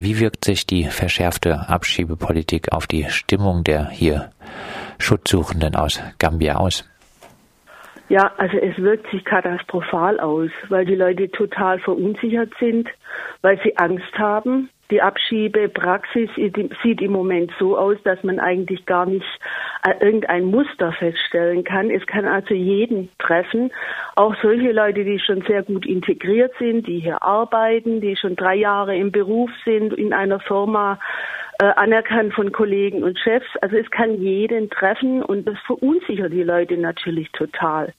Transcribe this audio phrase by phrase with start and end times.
[0.00, 4.30] Wie wirkt sich die verschärfte Abschiebepolitik auf die Stimmung der hier
[5.00, 6.88] Schutzsuchenden aus Gambia aus?
[8.08, 12.88] Ja, also es wirkt sich katastrophal aus, weil die Leute total verunsichert sind,
[13.42, 14.70] weil sie Angst haben.
[14.92, 19.26] Die Abschiebepraxis sieht im Moment so aus, dass man eigentlich gar nicht
[20.00, 21.90] irgendein Muster feststellen kann.
[21.90, 23.72] Es kann also jeden treffen,
[24.16, 28.56] auch solche Leute, die schon sehr gut integriert sind, die hier arbeiten, die schon drei
[28.56, 30.98] Jahre im Beruf sind, in einer Firma
[31.60, 33.48] äh, anerkannt von Kollegen und Chefs.
[33.60, 37.92] Also es kann jeden treffen und das verunsichert die Leute natürlich total.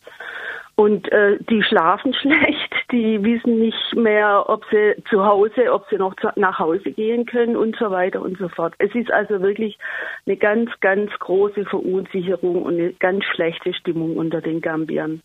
[0.80, 5.98] Und äh, die schlafen schlecht, die wissen nicht mehr, ob sie zu Hause, ob sie
[5.98, 8.76] noch zu, nach Hause gehen können und so weiter und so fort.
[8.78, 9.78] Es ist also wirklich
[10.26, 15.22] eine ganz, ganz große Verunsicherung und eine ganz schlechte Stimmung unter den Gambiern.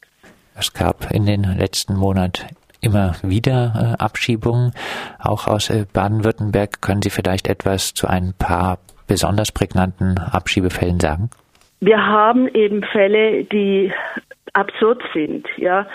[0.59, 2.49] Es gab in den letzten Monaten
[2.81, 4.73] immer wieder äh, Abschiebungen,
[5.21, 6.83] auch aus äh, Baden-Württemberg.
[6.83, 11.31] Können Sie vielleicht etwas zu ein paar besonders prägnanten Abschiebefällen sagen?
[11.85, 13.93] Wir haben eben Fälle, die
[14.55, 15.47] absurd sind.
[15.57, 15.87] Ja,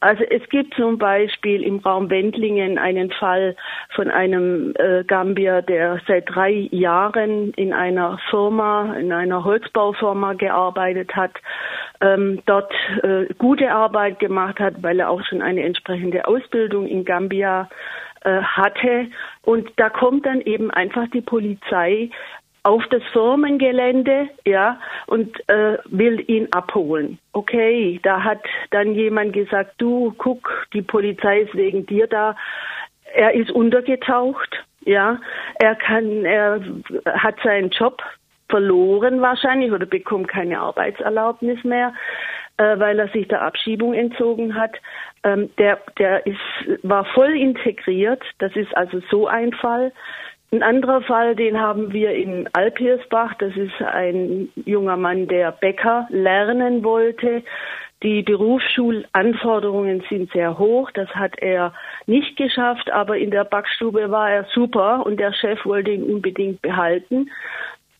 [0.00, 3.56] also es gibt zum Beispiel im Raum Wendlingen einen Fall
[3.94, 11.14] von einem äh, Gambier, der seit drei Jahren in einer Firma, in einer Holzbaufirma gearbeitet
[11.16, 11.32] hat,
[12.00, 17.04] ähm, dort äh, gute Arbeit gemacht hat, weil er auch schon eine entsprechende Ausbildung in
[17.04, 17.68] Gambia
[18.22, 19.06] äh, hatte.
[19.42, 22.10] Und da kommt dann eben einfach die Polizei
[22.68, 27.18] auf das Firmengelände, ja, und äh, will ihn abholen.
[27.32, 32.36] Okay, da hat dann jemand gesagt, du, guck, die Polizei ist wegen dir da.
[33.14, 35.18] Er ist untergetaucht, ja.
[35.58, 36.60] Er kann, er
[37.06, 38.02] hat seinen Job
[38.50, 41.94] verloren wahrscheinlich oder bekommt keine Arbeitserlaubnis mehr,
[42.58, 44.76] äh, weil er sich der Abschiebung entzogen hat.
[45.24, 46.38] Ähm, der, der ist,
[46.82, 48.22] war voll integriert.
[48.40, 49.90] Das ist also so ein Fall.
[50.50, 53.34] Ein anderer Fall, den haben wir in Alpirsbach.
[53.34, 57.42] Das ist ein junger Mann, der Bäcker lernen wollte.
[58.02, 60.90] Die Berufsschulanforderungen sind sehr hoch.
[60.92, 61.74] Das hat er
[62.06, 66.62] nicht geschafft, aber in der Backstube war er super und der Chef wollte ihn unbedingt
[66.62, 67.28] behalten.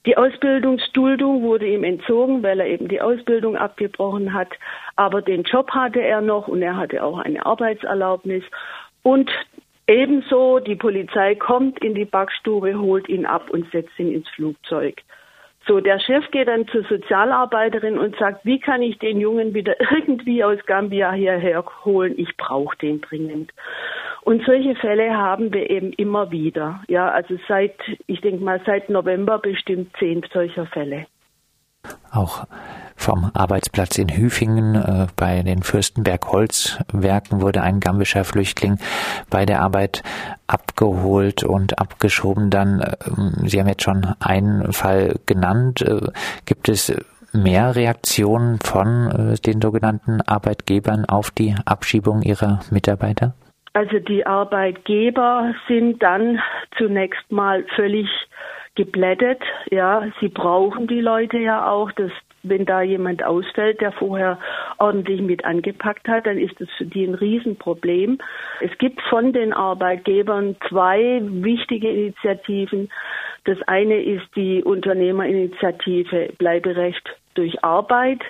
[0.07, 4.49] Die Ausbildungsduldung wurde ihm entzogen, weil er eben die Ausbildung abgebrochen hat.
[4.97, 8.45] Aber den Job hatte er noch und er hatte auch eine Arbeitserlaubnis.
[9.03, 9.31] Und
[9.89, 15.01] Ebenso die Polizei kommt in die Backstube, holt ihn ab und setzt ihn ins Flugzeug.
[15.67, 19.75] So, der Chef geht dann zur Sozialarbeiterin und sagt, wie kann ich den Jungen wieder
[19.91, 22.15] irgendwie aus Gambia hierher holen?
[22.19, 23.51] Ich brauche den dringend.
[24.23, 26.83] Und solche Fälle haben wir eben immer wieder.
[26.89, 27.77] Ja, also seit,
[28.07, 31.07] ich denke mal, seit November bestimmt zehn solcher Fälle.
[32.13, 32.45] Auch
[33.09, 38.77] vom Arbeitsplatz in Hüfingen äh, bei den Fürstenberg Holzwerken wurde ein gambischer Flüchtling
[39.31, 40.03] bei der Arbeit
[40.47, 42.51] abgeholt und abgeschoben.
[42.51, 42.97] Dann, äh,
[43.47, 45.81] Sie haben jetzt schon einen Fall genannt.
[45.81, 46.09] Äh,
[46.45, 46.95] gibt es
[47.33, 53.33] mehr Reaktionen von äh, den sogenannten Arbeitgebern auf die Abschiebung ihrer Mitarbeiter?
[53.73, 56.41] Also die Arbeitgeber sind dann
[56.77, 58.07] zunächst mal völlig
[58.75, 59.41] geblättet.
[59.71, 61.91] Ja, sie brauchen die Leute ja auch.
[61.93, 62.11] Das,
[62.43, 64.39] wenn da jemand ausfällt, der vorher
[64.79, 68.19] ordentlich mit angepackt hat, dann ist das für die ein Riesenproblem.
[68.61, 72.91] Es gibt von den Arbeitgebern zwei wichtige Initiativen.
[73.45, 78.21] Das eine ist die Unternehmerinitiative Bleiberecht durch Arbeit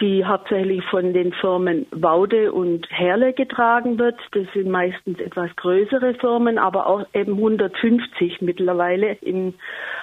[0.00, 4.16] die hauptsächlich von den Firmen Waude und Herle getragen wird.
[4.32, 9.54] Das sind meistens etwas größere Firmen, aber auch eben 150 mittlerweile, in,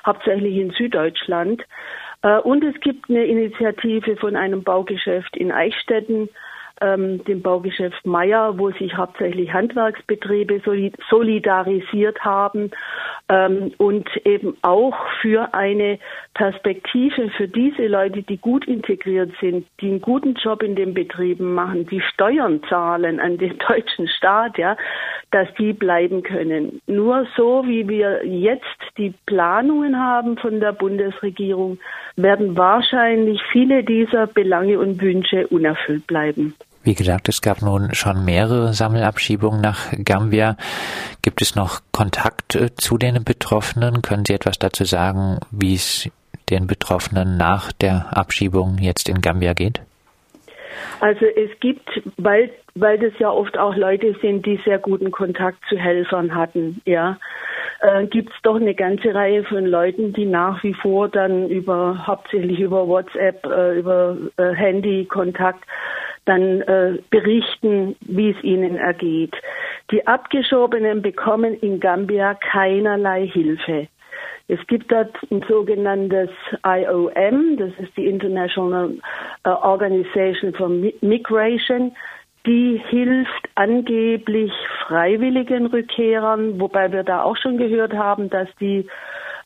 [0.06, 1.64] hauptsächlich in Süddeutschland.
[2.26, 6.28] Äh, und es gibt eine Initiative von einem Baugeschäft in Eichstätten,
[6.82, 10.62] ähm, dem Baugeschäft Meier, wo sich hauptsächlich Handwerksbetriebe
[11.10, 12.72] solidarisiert haben
[13.28, 15.98] ähm, und eben auch für eine
[16.34, 21.54] Perspektive für diese Leute, die gut integriert sind, die einen guten Job in den Betrieben
[21.54, 24.78] machen, die Steuern zahlen an den deutschen Staat, ja,
[25.32, 26.82] dass die bleiben können.
[26.88, 28.64] Nur so, wie wir jetzt
[28.98, 31.80] die Planungen haben von der Bundesregierung,
[32.16, 36.56] werden wahrscheinlich viele dieser Belange und Wünsche unerfüllt bleiben.
[36.86, 40.56] Wie gesagt, es gab nun schon mehrere Sammelabschiebungen nach Gambia.
[41.24, 44.04] Gibt es noch Kontakt äh, zu den Betroffenen?
[44.04, 46.08] Können Sie etwas dazu sagen, wie es
[46.52, 49.82] den Betroffenen nach der Abschiebung jetzt in Gambia geht?
[51.00, 55.58] Also es gibt, weil, weil das ja oft auch Leute sind, die sehr guten Kontakt
[55.68, 57.18] zu Helfern hatten, ja,
[57.82, 62.06] äh, gibt es doch eine ganze Reihe von Leuten, die nach wie vor dann über
[62.08, 65.64] hauptsächlich über WhatsApp, äh, über äh, Handy Kontakt
[66.26, 69.36] dann äh, berichten, wie es ihnen ergeht.
[69.92, 73.88] Die Abgeschobenen bekommen in Gambia keinerlei Hilfe.
[74.48, 76.30] Es gibt dort ein sogenanntes
[76.66, 78.92] IOM, das ist die International
[79.44, 80.70] äh, Organization for
[81.02, 81.96] Migration.
[82.46, 84.52] Die hilft angeblich
[84.86, 88.88] freiwilligen Rückkehrern, wobei wir da auch schon gehört haben, dass die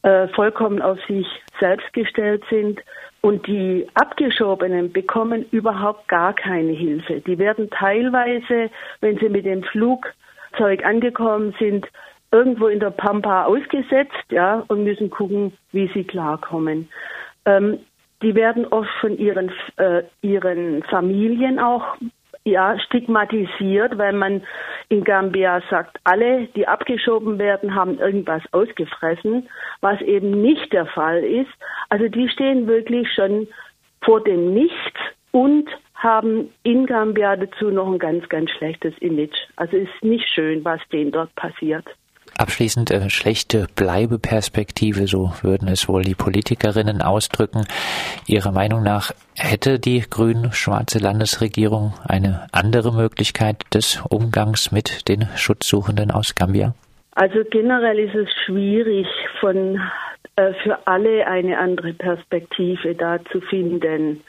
[0.01, 1.25] äh, vollkommen auf sich
[1.61, 2.81] selbst gestellt sind.
[3.21, 7.21] Und die Abgeschobenen bekommen überhaupt gar keine Hilfe.
[7.21, 8.69] Die werden teilweise,
[9.01, 11.85] wenn sie mit dem Flugzeug angekommen sind,
[12.31, 16.89] irgendwo in der Pampa ausgesetzt, ja, und müssen gucken, wie sie klarkommen.
[17.45, 17.79] Ähm,
[18.21, 21.97] die werden oft von ihren, äh, ihren Familien auch
[22.43, 24.43] ja, stigmatisiert, weil man
[24.89, 29.47] in Gambia sagt, alle, die abgeschoben werden, haben irgendwas ausgefressen,
[29.81, 31.51] was eben nicht der Fall ist.
[31.89, 33.47] Also die stehen wirklich schon
[34.01, 34.99] vor dem Nichts
[35.31, 39.37] und haben in Gambia dazu noch ein ganz, ganz schlechtes Image.
[39.57, 41.85] Also ist nicht schön, was denen dort passiert.
[42.39, 47.65] Abschließend äh, schlechte Bleibeperspektive, so würden es wohl die Politikerinnen ausdrücken.
[48.27, 56.11] Ihrer Meinung nach hätte die grün-schwarze Landesregierung eine andere Möglichkeit des Umgangs mit den Schutzsuchenden
[56.11, 56.73] aus Gambia?
[57.11, 59.07] Also generell ist es schwierig,
[59.41, 59.81] von,
[60.37, 64.23] äh, für alle eine andere Perspektive da zu finden.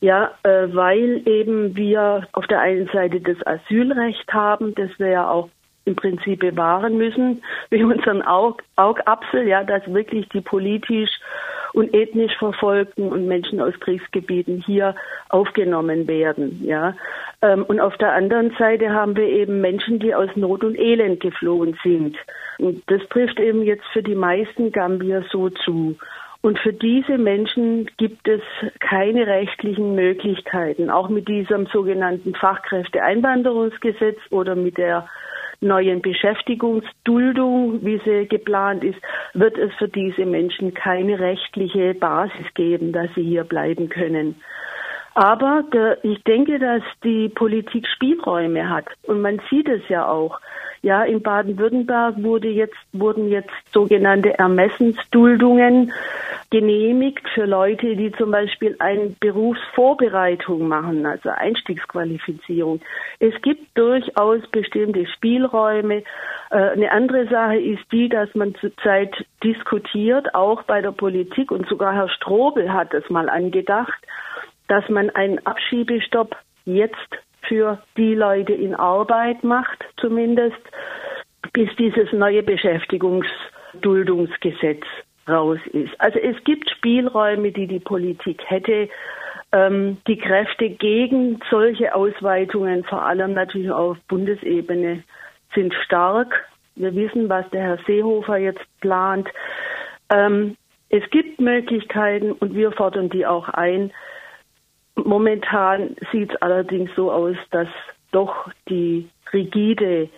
[0.00, 5.28] Ja, äh, weil eben wir auf der einen Seite das Asylrecht haben, das wir ja
[5.28, 5.48] auch
[5.84, 11.10] im Prinzip bewahren müssen, wie unseren Aug Augapfel, ja, dass wirklich die politisch
[11.72, 14.94] und ethnisch Verfolgten und Menschen aus Kriegsgebieten hier
[15.30, 16.94] aufgenommen werden, ja.
[17.40, 21.20] Ähm, und auf der anderen Seite haben wir eben Menschen, die aus Not und Elend
[21.20, 22.16] geflohen sind.
[22.58, 25.96] Und das trifft eben jetzt für die meisten Gambier so zu.
[26.42, 28.42] Und für diese Menschen gibt es
[28.80, 35.08] keine rechtlichen Möglichkeiten, auch mit diesem sogenannten Fachkräfteeinwanderungsgesetz oder mit der
[35.62, 38.98] neuen Beschäftigungsduldung, wie sie geplant ist,
[39.34, 44.36] wird es für diese Menschen keine rechtliche Basis geben, dass sie hier bleiben können.
[45.14, 48.86] Aber der, ich denke, dass die Politik Spielräume hat.
[49.02, 50.40] Und man sieht es ja auch.
[50.80, 55.92] Ja, in Baden-Württemberg wurde jetzt, wurden jetzt sogenannte Ermessensduldungen
[56.52, 62.82] genehmigt für Leute, die zum Beispiel eine Berufsvorbereitung machen, also Einstiegsqualifizierung.
[63.20, 66.02] Es gibt durchaus bestimmte Spielräume.
[66.50, 71.66] Äh, eine andere Sache ist die, dass man zurzeit diskutiert, auch bei der Politik, und
[71.68, 74.06] sogar Herr Strobel hat es mal angedacht,
[74.68, 77.08] dass man einen Abschiebestopp jetzt
[77.48, 80.60] für die Leute in Arbeit macht, zumindest,
[81.54, 84.84] bis dieses neue Beschäftigungsduldungsgesetz
[85.28, 85.92] raus ist.
[85.98, 88.88] Also es gibt Spielräume, die die Politik hätte.
[89.52, 95.02] Ähm, die Kräfte gegen solche Ausweitungen, vor allem natürlich auf Bundesebene,
[95.54, 96.48] sind stark.
[96.74, 99.28] Wir wissen, was der Herr Seehofer jetzt plant.
[100.10, 100.56] Ähm,
[100.88, 103.92] es gibt Möglichkeiten und wir fordern die auch ein,
[104.94, 107.68] Momentan sieht es allerdings so aus, dass
[108.10, 110.08] doch die rigide,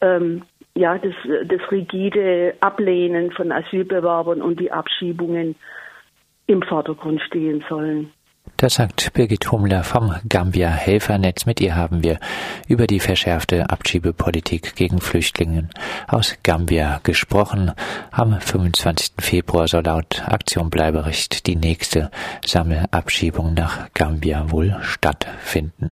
[0.00, 0.42] ähm,
[0.74, 1.14] ja, das,
[1.46, 5.54] das rigide Ablehnen von Asylbewerbern und die Abschiebungen
[6.46, 8.12] im Vordergrund stehen sollen.
[8.58, 11.46] Das sagt Birgit Hummler vom Gambia Helfernetz.
[11.46, 12.18] Mit ihr haben wir
[12.68, 15.70] über die verschärfte Abschiebepolitik gegen Flüchtlinge
[16.06, 17.72] aus Gambia gesprochen.
[18.10, 19.14] Am 25.
[19.18, 22.10] Februar soll laut Aktion Bleiberecht die nächste
[22.44, 25.82] Sammelabschiebung nach Gambia wohl stattfinden.